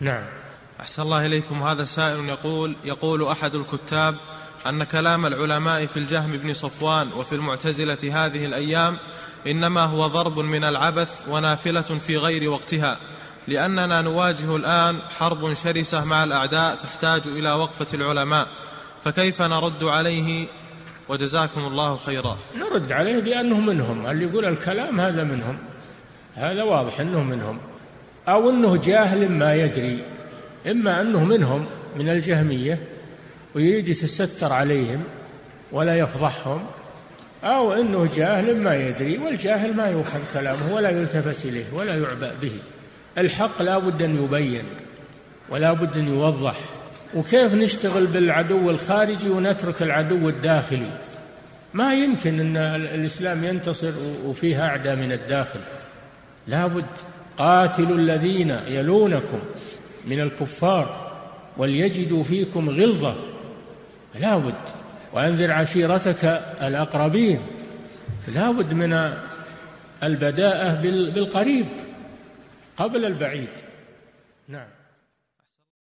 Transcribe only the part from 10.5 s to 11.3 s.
العبث